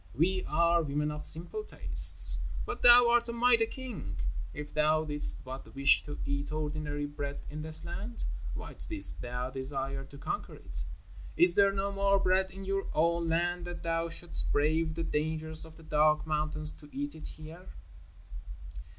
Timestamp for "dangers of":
15.03-15.77